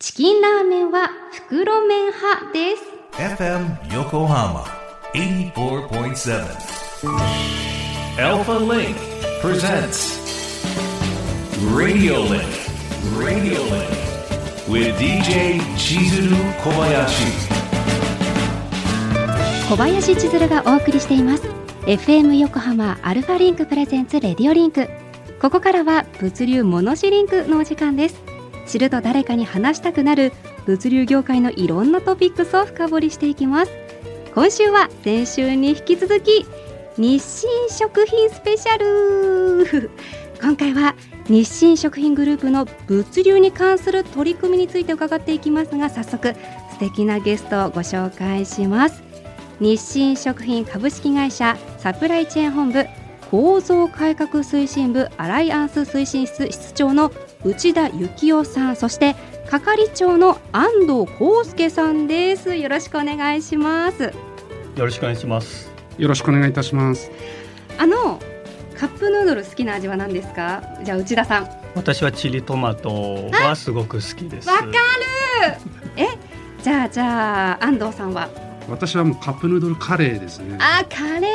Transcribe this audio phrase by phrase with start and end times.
[0.00, 2.84] チキンラーメンは袋麺派です。
[3.14, 4.62] FM Yokohama
[5.12, 6.46] 84.7
[8.16, 8.94] Alpha Link
[9.42, 10.16] presents
[11.76, 12.46] Radio Link
[13.18, 13.90] Radio Link
[14.68, 16.30] with DJ 千鶴
[16.62, 17.26] 小林
[19.68, 21.42] 小林千鶴がお送りしています
[21.86, 24.88] FM 横浜アルファリンク presents Radio Link
[25.40, 28.27] ここからは物流モノシリンクのお時間です
[28.68, 30.32] 知ると誰かに話したくなる
[30.66, 33.72] 物流業界のいろんなトピックスを深掘りしていきます。
[34.34, 36.46] 今週は先週に引き続き
[36.96, 39.90] 日清食品スペシャル。
[40.40, 40.94] 今回は
[41.28, 46.34] 日清食品グループの物流に関する取り組みについて伺っていきますが早速
[46.72, 49.02] 素敵なゲストをご紹介します。
[49.60, 52.86] 日清食品株式会社サプライチェーン本部
[53.30, 57.10] 構造改革推進部アライアンス推進室室長の
[57.44, 59.14] 内田幸雄さんそして
[59.48, 62.54] 係長の安藤康介さんです。
[62.56, 64.02] よろしくお願いします。
[64.02, 64.12] よ
[64.76, 65.70] ろしくお願いします。
[65.96, 67.10] よろしくお願いいたします。
[67.78, 68.20] あの
[68.76, 70.62] カップヌードル好きな味は何ですか？
[70.84, 71.48] じゃあ内田さん。
[71.74, 74.48] 私はチリトマトはすごく好きです。
[74.48, 74.72] わかる。
[75.96, 76.06] え
[76.62, 78.28] じゃあじゃあ安藤さんは？
[78.68, 80.58] 私はもうカップヌードルカレーですね。
[80.60, 81.28] あ、カレーね。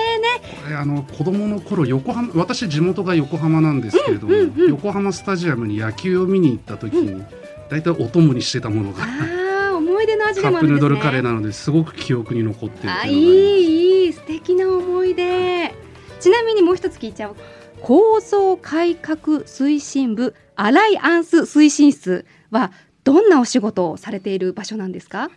[0.63, 7.23] これあの子供の頃横浜、私地元が横浜なんですけれども、うんうんうん、横浜スタジアムに野球を見に行った時に、
[7.69, 9.03] だいたいお供にしてたものが。
[9.03, 10.79] あ思い出の味でもあるんですね。
[10.79, 15.73] カップヌードルカレーなのですごく記憶に残ってるあ、いいいい素敵な思い出。
[16.19, 17.35] ちなみにもう一つ聞いちゃう。
[17.81, 22.71] 構造改革推進部アライアンス推進室は
[23.03, 25.29] どんなお仕事をされている場所なんですか？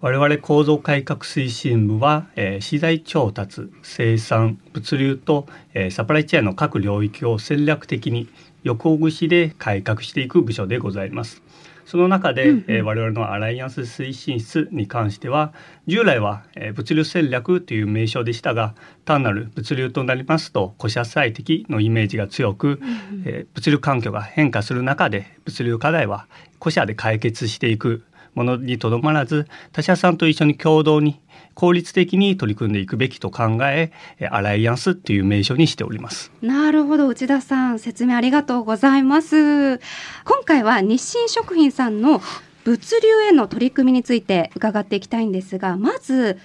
[0.00, 8.28] 我々構造改革推進部は、えー、資材調達生産物流と、えー、サプライチェーンの各領域を戦略的に
[8.62, 11.42] 横串で改革していく部署でございます。
[11.86, 15.52] その中で、えー、我々のアライアンス推進室に関しては
[15.86, 22.80] 従来は、えー、物流戦略という名称でしたが単なる物流となりますと古社最適のイメージが強く、
[23.26, 26.26] えー、物流環境が変化する中で物流課題は
[26.58, 28.02] 古社で解決していく
[28.34, 31.20] ものにとどまらず他社さんと一緒に共同に
[31.54, 33.92] 効率的に取り組んでいくべきと考え
[34.30, 36.32] アライアンスっていう名称にしております。
[36.42, 37.08] なるほど。
[37.08, 39.78] 内田さん説明ありがとうございます。
[39.78, 42.20] 今回は日清食品さんの
[42.64, 46.38] 物流への取り組みについて伺っていきたいんですがまず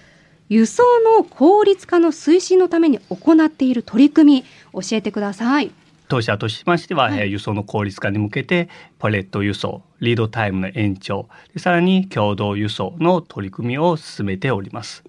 [0.49, 0.83] 輸送
[1.17, 5.71] の効率化の推進のために行っている取り組み教えてください。
[6.09, 15.03] 当社としましては、はい、輸送の効率化に向けてパレット輸送リードタイムの延長さらに共同輸送の取り組みを進めております。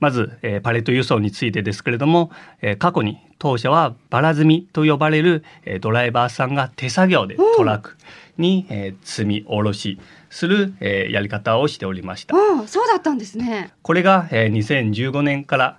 [0.00, 7.96] まず、えー、パレット輸送についてですけれども、えー、過去に当社はバラ積みと呼ばれる、えー、ドライバーさんが手作業でトラック
[8.38, 9.98] に、えー、積み下ろし
[10.30, 12.34] する、えー、やり方をしておりました。
[12.66, 13.72] そうだったんですね。
[13.82, 15.78] これが、えー、2015年から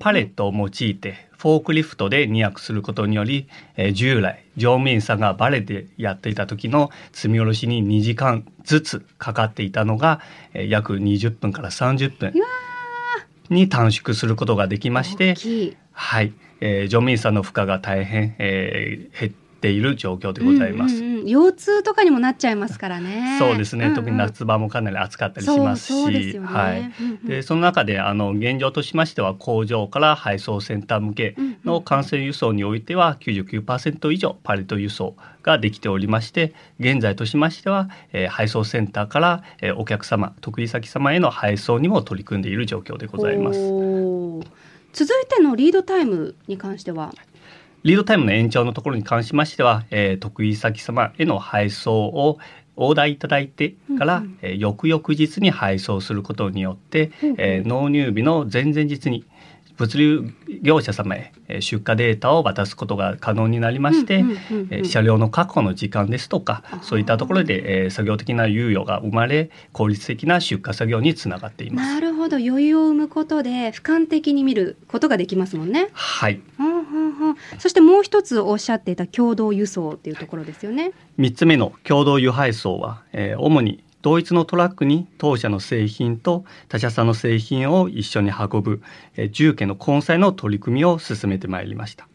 [0.00, 10.20] パレットを用いてフォークリフトで2役することにより、えー、従来乗務員さんがバレでやっていた時の積み下ろしに2時間ずつかかっていたのが、
[10.54, 12.32] えー、約20分から30分
[13.50, 15.34] に短縮することができまして
[15.90, 20.96] はい、えー、乗務員さんの負荷が大変、えー、減っている状況でございます。
[20.96, 23.36] うんうんうん、腰痛とかにもなっちゃいますからね。
[23.38, 23.84] そうですね。
[23.84, 26.92] うんうん、特に夏場もかなり暑かったりしますし、ね、はい。
[27.24, 35.14] でその中であの現状としましては工場から配送センター向けの幹線輸送においては99%以上パレット輸送
[35.44, 43.60] ができておりまして現在としましては、えー、配送センターから、えー、お客様得意先様への配送にも取り組んでいる状況でございます。
[44.92, 47.14] 続いてのリードタイムに関しては？
[47.84, 52.38] リードタイムの延長のところに関しましては、えー、得意先様への配送を
[52.76, 59.24] オーダーいただいてから、うんうん、えー、翌々日に配送することによって、うんうん、えー、納入日の前々日に
[59.76, 60.30] 物流
[60.62, 64.24] 業者様へ出荷データを渡すことが可能になりまして、
[64.84, 71.94] 車両の確保の時間ですとかそういったところで、え作業的な猶予が生まれ効率的な出荷作業につながっています。
[71.94, 72.36] なるほど。
[72.36, 75.88] 余裕を生むことで俯瞰的に見ることができますもんね。
[75.92, 76.40] はい、
[77.58, 80.92] そしてもう一つおっしゃっていた共同輸送っていうところですよね。
[81.16, 88.82] 三つ目の共同輸配送は、えー、主に同一のトラックに当社の製品と他社さんの製品を一緒に運ぶ、
[89.16, 92.08] え重機の混載の取り組みを進めてまいりました。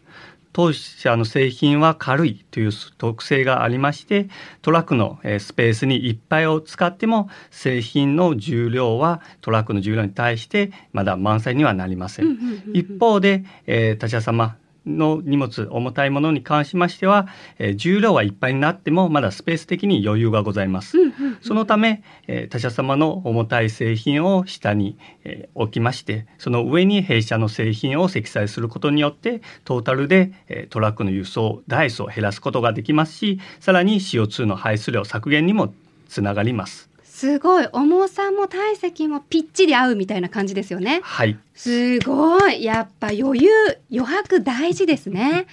[0.53, 4.27] 当社の製品は軽いという特性がありまして
[4.63, 12.37] トラックのスペースにいっぱいを使っても製品の重量はトラックの重量に対してまだ満載にはなりません。
[12.73, 14.57] 一方で、えー、他社様
[14.87, 17.27] の荷物重たいものに関しましては、
[17.59, 20.97] えー重量はいっぱいになってもまだスペース的に余裕がございます。
[20.97, 35.73] うんうんそのため、えー他社様の重たい製品を下に、えー置きましてその上に弊社の製品を積載することによってトータルで、えートラックの輸送台数を減らすことができますしさらに CO2 の排出量削減にも
[36.07, 36.86] つながります。
[37.17, 41.01] すごい重さも体積もぴっちり合うみたいな感じですよね。
[41.03, 43.49] はいすごいやっぱ余裕
[43.91, 45.47] 余白大事ですね。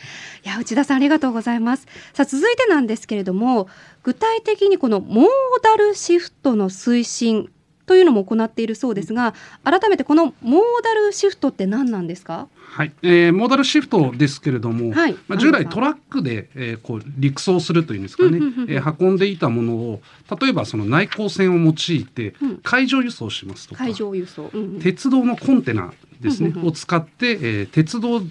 [0.44, 1.87] いや内田さんありがとうございます。
[2.12, 3.70] さあ続いてなんですけれども
[4.02, 5.26] 具体的にこのモー
[5.62, 7.50] ダルシフトの推進
[7.86, 12.48] というのも行っているそうですが改めてこのモーダルシフトって何なんですか？
[12.56, 15.16] はい、えーモーダルシフトですけれども、はい。
[15.28, 18.38] まあ、従来トラックで、えーこう陸送するというんですかね、
[18.69, 20.00] えー運んでいたものを
[20.40, 22.60] 例えばその内航船を用いてうん。
[22.62, 24.81] 海上輸送しますとか、海上輸送、うんうん。
[24.81, 26.69] 鉄道のコンテナですね、うんうんうん。
[26.69, 28.22] を使って、えー鉄道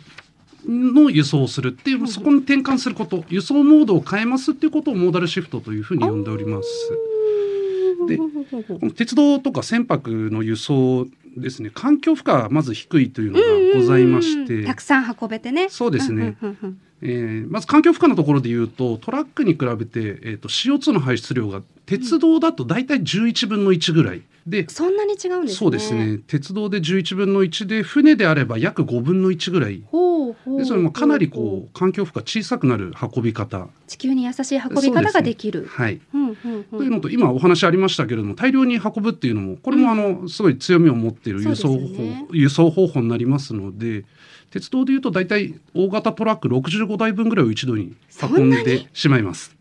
[0.66, 6.70] の輸送をするっていう、そこに転換すること輸送モードを変えますっていうことをモーダルシフトというふうに呼んでおります。
[8.08, 8.30] でこ
[8.82, 11.08] の鉄道とか船舶の輸送
[11.38, 11.72] ですね。
[11.74, 15.70] 環境負荷がまず低いというのがございまして、うんうんうんたくさん運べてね。
[15.70, 16.38] そうですね。
[16.42, 24.22] うんうんうんえーまず環境負荷のところで言うとトラックに比べて、えー、と CO2 の排出量が鉄道だと大体11分の1ぐらい。
[24.46, 25.58] で、そんなに違うんですね。
[25.58, 26.20] そうですね。
[26.28, 29.84] 鉄道で11分の1で船であれば約5分の1ぐらい。
[29.88, 35.66] ほうほうでそれもかなりこう環境負荷小さくなる運び方、地球に優しい運び方ができる。
[35.70, 36.64] はい、うんうんうん。
[36.64, 42.28] というのと今お話ありましたけれども大量に運ぶっていうのもこれもあのすごい強みを持っている輸送法、そうですよね。
[42.32, 44.06] 輸送方法になりますので
[44.52, 49.56] 鉄道でいうと大体大型トラック65台分ぐらいを一度に運んでしまいます。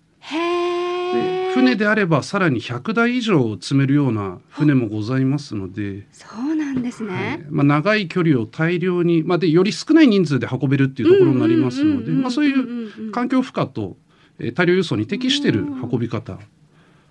[1.55, 7.39] 船であればさらに100台以上積めるような船もございますので、そうなんですはい。
[7.39, 7.47] ね。
[7.51, 13.97] まあ、長い距離を大量に、まあ、でより少ない人数で運べるっていうところになりますのでまあそういう環境負荷と、
[14.39, 16.39] えー大量輸送に適している運び方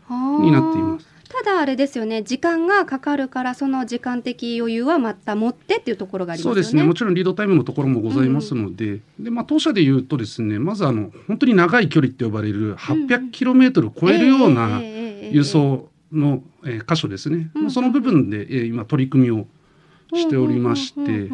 [0.09, 1.10] になっています。
[1.31, 6.55] ただあれですよね時間がかかるからその時間的余裕はまた持ってっていうところがありますよね。
[6.55, 6.83] そうですね。
[6.83, 19.47] もちろんリードタイムのところもございますので,、でまあ、当社でいうとですねまずあの本当に長い距離って呼ばれる 800km を超えるような輸送の、えー箇所ですね、うんまあその部分で、えー今取り組みを
[20.13, 21.29] しておりまして、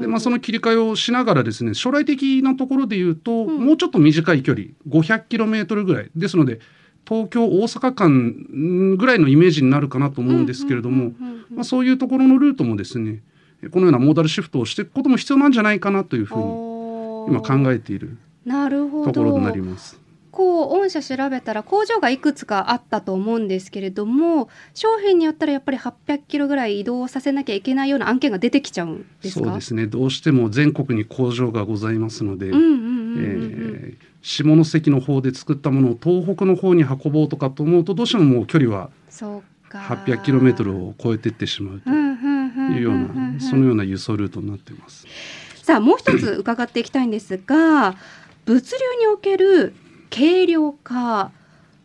[0.00, 6.60] でまあ、その切り替えをしながらですね将来的なところで言うと、うんもうちょっと短い距離 500km ぐらいですので
[7.06, 11.12] 東京大阪間んぐらいのイメージになるかなと思うんですけれども、
[11.50, 13.22] まあ、そういうところのルートもですね
[13.70, 16.42] このようなモーダルシフトをしていくことも必要なんじゃないかなというふうに
[17.28, 19.12] 今考ええているなるほど。
[19.12, 19.98] ところになります。
[20.30, 29.44] こう御社調べたら工場がいくつかあったと思うんですけれども商品によったらやっぱり800キロぐらい移動させなきゃいけないような案件が出てきちゃうんですか？
[29.46, 29.86] そうですね。
[29.86, 32.50] どうしても全国に工場がございますので、
[34.24, 45.06] 下関の方で作ったものを東北の方に運ぼうとかと思うとどうしてももう距離はそうか 800km を超えていってしまうというようなそのような輸送ルートになっています。
[45.62, 47.96] さあもう一つ伺っていきたいんですが
[48.46, 49.74] 物流における
[50.10, 51.30] 軽量化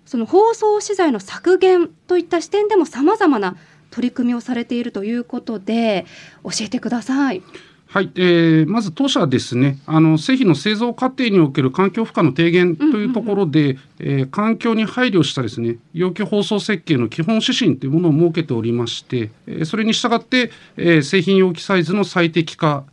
[0.05, 3.57] その包装資材の削減といった視点でもさまざまな
[3.91, 6.05] 取り組みをされているということで
[6.43, 7.43] 教えてください。
[7.91, 22.83] はい、えーまず当社はですねあの製品の製造過程における環境負荷の低減というところで、えー環境に配慮したですね容器包装設計の基本指針というものを設けておりまして、えーそれに従って、えー製品容器サイズの最適化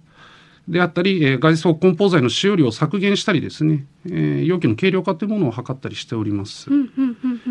[0.67, 6.71] であったり、えー外装梱包材の使用量を削減したりですね、えー容器の軽量化というものを図ったりしております。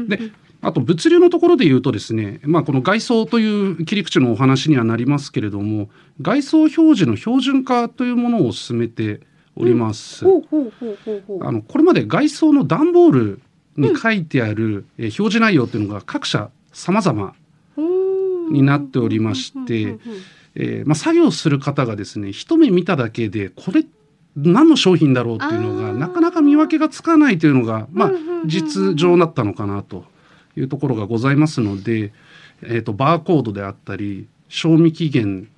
[0.08, 0.32] で
[0.66, 5.90] あと物流のところで言うとですね、まあ、この外装という切り口のお話にはなりますけれども
[6.22, 9.22] 外装表示の標準化というものを進めて
[9.56, 10.26] おります。
[10.26, 13.42] あのこれまで外装の段ボール
[13.78, 17.36] に書いてある、えー表示内容というのが各社様々
[18.50, 19.98] になっておりまして
[20.58, 23.84] えーまあ、作業する方がですね一目見ただけでこれ
[24.38, 28.12] 何の商品だろうっていうのがなかなか見分けがつかないというのが、まあ
[28.46, 30.06] 実情だったのかなと
[30.58, 32.14] いうところがございますので、
[32.62, 35.50] えー、とバーコードであったり賞味期限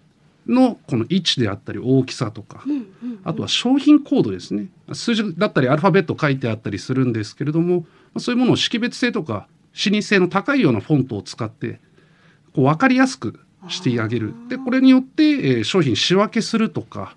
[0.47, 2.87] のこの位置であったり大きさとかうんうん
[3.23, 4.67] あとは商品コードですね。
[4.93, 7.85] 数字だったりアルファベット書いてあったりするんですけれどもま
[8.15, 11.79] あそういうものを識別性とか視認性の高いようなフォントを使って
[12.53, 14.33] こう分かりやすくしてあげる。
[14.49, 17.15] でこれによって、えー商品仕分けするとか、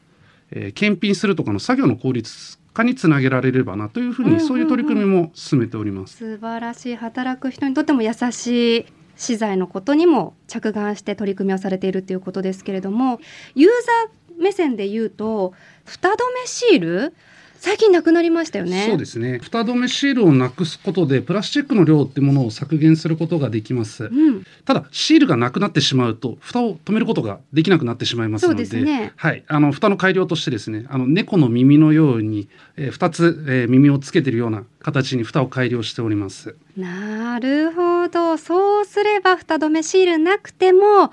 [0.51, 6.17] えー検品するとかの作業の効率化につなげられればなというふうにそういう取り組みも進めております。
[6.17, 8.87] 素晴らしい働く人にとっても優しい
[9.17, 13.21] 資材のことにも着眼して取り組みをされているということですけれども
[13.55, 15.53] ユーザー目線で言うと
[15.85, 17.15] 蓋止めシール
[17.61, 18.87] 最近なくなりましたよね。
[18.89, 19.39] そうですね。
[19.39, 29.13] 蓋止めシールをなくすことでプラスチックの量ってものを削減することができます、うん、ただシールがなくなってしまうと蓋を止めることができなくなってしまいますのでそうですね。
[29.15, 32.49] はい、あの蓋の改良としてですねあの猫の耳のように、
[32.79, 36.57] えー、2つ、えー耳をつけているような形に蓋を改良しております。
[36.77, 38.39] なるほど。
[38.39, 41.13] そうすれば蓋止めシールなくても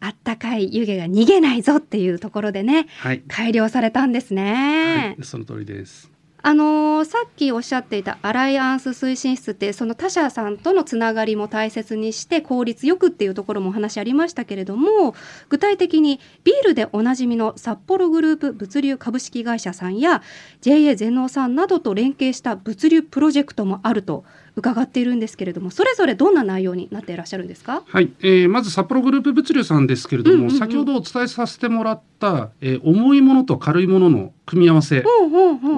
[0.00, 5.14] あったかい湯気が逃げないぞっていうところでねはい、改良されたんですね。
[5.16, 6.10] はい、その通りです。
[6.40, 15.14] あのーさっきおっしゃっていたアライアンス推進室ってその他社さんとのつながりも大切にして効率よくっていうところもお話ありましたけれども
[15.48, 20.22] 具体的にビールでおなじみの札幌グループ物流株式会社さんや
[20.60, 24.24] JA 全農さんなどと連携した物流プロジェクトもあると
[24.58, 27.82] 伺っているんですけれどもそれぞれどんな内容になっていらっしゃるんですか？
[27.86, 30.58] はい、えーまず札幌グループ物流さんですけれども、うんうんうん。
[30.58, 35.04] 先ほどお伝えさせてもらった、えー重いものと軽いものの組み合わせ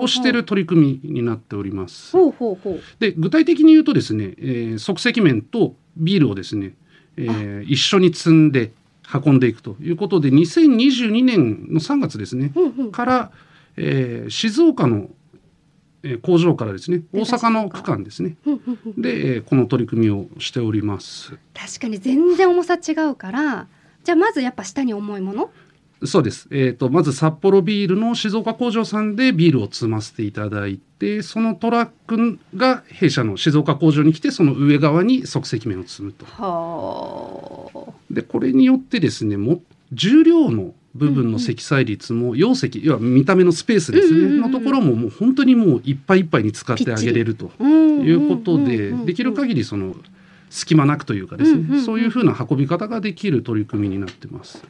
[0.01, 2.13] をしている取り組みになっております。
[2.13, 2.81] ほうほうほう。
[2.99, 6.75] で具体的に言うとですね、えー即席麺とビールをですね、
[7.17, 8.73] えー一緒に積んで
[9.13, 13.31] 運んでいくということで2022年の3月ですねほうほうから、
[13.77, 15.09] えー静岡の、
[16.03, 18.37] えー工場からですね大阪の区間ですね
[18.97, 21.39] で、えーこの取り組みをしております。
[21.55, 23.67] 確かに全然重さ違うから
[24.05, 25.51] じゃあまずやっぱ下に重いもの？
[26.03, 26.49] そうです。
[26.51, 36.25] えっ、と、まず札幌ビールの静岡工場さんでビールを積ませていただいて、そのトラックが弊社の静岡工場に来て、その上側に即席麺を積むと。
[36.25, 39.61] はで、これによってですね、も
[39.93, 44.53] 重量の部分の積載率も容積、要は見た目のスペースですね、うんうんうんうん。
[44.53, 49.95] のところももう本当にもういっぱいいっぱいに使ってあげれるとあいいうことで、できる限りその
[50.51, 51.85] 隙間なくというかですね、うんうんうん。
[51.85, 54.65] そういうふうな運び方ができる取り組みになってます。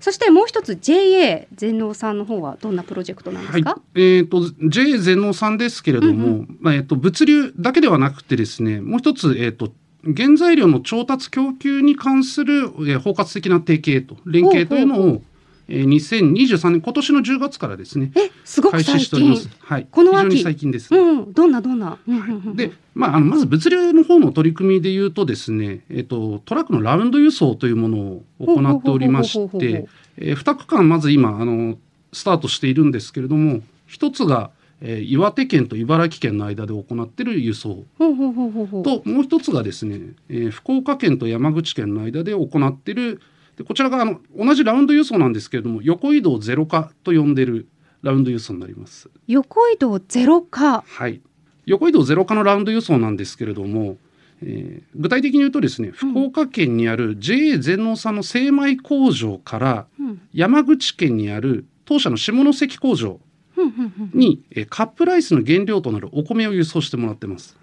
[0.00, 6.58] そしてもう一つ JA 全農さんの方はどんなプロジェクトなんですか、はい、えっ、と JA 全農さんですけれども、うん。
[6.60, 9.70] まあえっ、と物流だけではなくてですね、もう一つえっ、と
[10.04, 15.22] 原材料の調達供給に関する、えー包括的な提携と連携というのを
[15.68, 18.98] えー2023年今年の10月からですねえすごく開最近。
[19.00, 19.48] 始しております。
[19.58, 20.18] はい、この秋。
[20.18, 20.94] 非常に最近です。
[20.94, 22.30] うんどんなどんな、うんうんうん。
[22.30, 29.86] うんで、まあ、あのまず物流の方の取り組みで言うとですね、えっと、トラックのラウンド輸送というものを行っておりまして、
[30.18, 31.76] えー、2区間まず今あの
[32.12, 37.84] スタートしているんですけれども一つが、えー岩手県と茨城県の間で行っている輸送。
[37.98, 38.82] ほうほうほうほうほう。
[38.82, 43.20] ともう一つがですね、えー福岡県と山口県の間で行っている
[43.56, 47.68] でこちらがあの同じラウンド輸送なんですけれども横移動ゼロ化と呼んでいる
[48.02, 49.10] ラウンド輸送になります。
[49.26, 50.82] 横移動ゼロ化。
[50.82, 51.20] はい、
[51.64, 53.96] 横移動ゼロ化のラウンド輸送なんですけれども、
[54.42, 60.20] えー具体的に言うとですね福岡県にある JA 全農さんの精米工場からうん。
[60.32, 63.18] 山口県にある当社の下関工場
[63.54, 64.10] ふんふん
[64.50, 67.56] えーカップライスの原料となるお米を輸送してもらってます。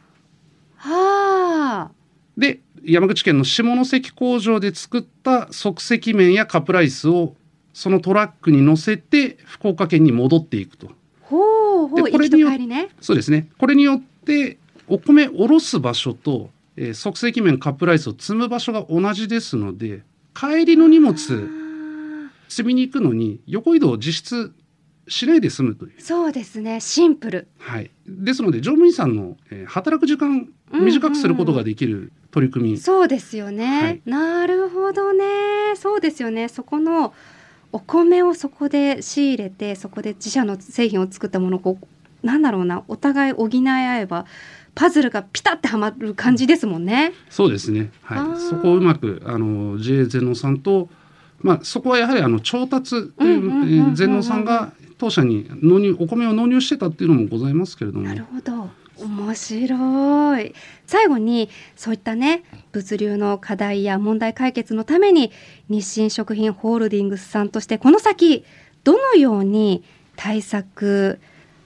[0.77, 1.91] はあ
[2.37, 7.35] で山口県の下関工場で作った即席麺やカップライスを
[7.73, 10.91] そのトラックに乗せて福岡県に戻っていくと。
[11.21, 13.47] ほうほうでこれによ帰りねそうですね。
[13.57, 20.01] これによってお米おろす場所と、えー即席麺カップライスを積む場所が同じですので
[20.33, 24.53] 帰りの荷物あ積みに行くのに横移動を実質
[25.07, 25.91] しないで済むという。
[25.97, 26.79] ーそうですね。
[26.79, 27.47] シンプル。
[27.59, 34.01] はい、ですので乗務員さんの、えー働く時間短くすることができる取り組み、そうですよね、はい。
[34.05, 35.25] なるほどね。
[35.75, 36.47] そうですよね。
[36.47, 37.13] そこの
[37.71, 42.83] お米をそこで仕入れてそこで自社の製品を作ったものをこうなんだろうな。
[42.87, 44.25] お互い補い合えば
[44.75, 47.13] パズルがピタってはまる感じですもんね。
[47.29, 50.89] そうですね、はい、そこをうまくあの JA 全農さんと、
[51.39, 58.05] まあ、そこはやはりあの調達という全農さんが当社に納入お米を納入してたっていうのもございますけれども。
[58.05, 58.69] なるほど。
[59.03, 60.55] 面白い。
[60.85, 65.31] 最後にそういったね物流の課題や問題解決のために
[65.67, 68.45] 日清食品ホールディングスさんとしてこの先
[68.85, 69.83] どのように
[70.15, 71.19] 対策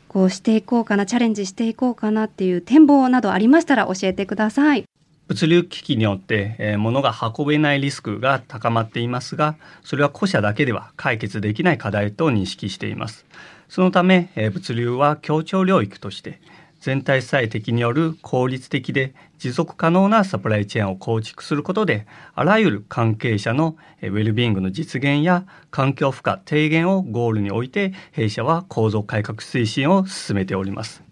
[0.07, 4.85] こうしていこうかなチャレンジしていこうかなっていう展望などありましたら教えてください。
[5.27, 13.25] 物流危機によって、えー物が運べないリスクが高まっていますがそれは個社だけでは解決できない課題と認識しています。
[13.67, 16.39] そのため、えー物流は協調領域として
[16.79, 31.03] 全体主体的による効率的で持続可能なサプライチェーンを構築することであらゆる関係者のウェルビーイングの実現や環境負荷低減をゴールにおいて弊社は構造改革推進を進めております。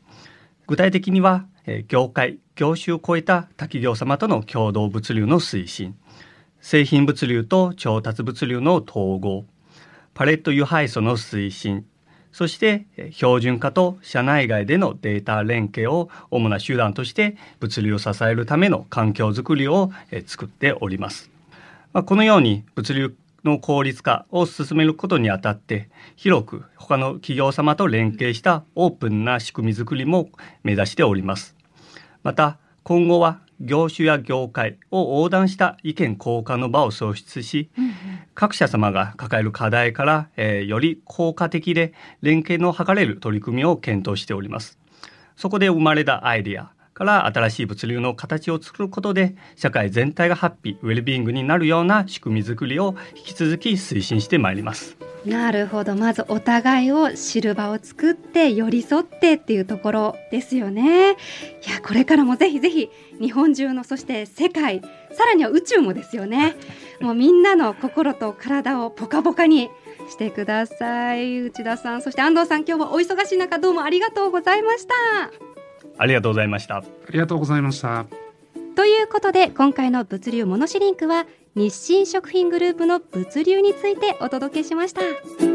[0.67, 5.95] 具体的には、えー業界業種を超えた他企業様との共同物流の推進
[6.61, 9.45] 製品物流と調達物流の統合
[10.13, 11.85] パレット輸配素の推進
[12.35, 19.91] そして標準化と社内外でのデータ連携を主な手段として物流を支えるための環境づくりを
[20.25, 21.31] 作っております。
[21.93, 30.27] このように物流の効率化を進めることにあたって広く他の企業様と連携したオープンな仕組みづくりも
[30.63, 31.54] 目指しております。
[32.25, 37.93] また今後は業種や業界を横断した意見交換の場を創出し、うんうん、
[38.33, 44.79] 各社様が抱える課題から、えー、より効果的で連携の図れる取り組みを検討しております。
[45.35, 54.95] そこで生まれたアイデアから新しい物流の形を作ることで社会全体がハッピーウェルビーイングになるような仕組みづくりを引き続き推進してまいります。
[55.25, 55.95] なるほど。
[55.95, 61.11] まずお互いを知る場を作って寄り添ってっていうところですよね。
[61.11, 61.15] い
[61.69, 66.55] やこれからもぜひぜひ日本中のそして世界さらには宇宙もですよね。
[67.01, 69.69] もうみんなの心と体をポカポカに
[70.09, 71.39] してください。
[71.39, 75.44] 内田さんそして安藤さん今日はお忙しい中どうもありがとうございました
[75.97, 78.05] ありがとうございましたありがとうございました
[78.75, 81.25] ということで今回の物流モノシリンクは
[81.55, 85.54] 日清食品グループの物流についてお届けしました。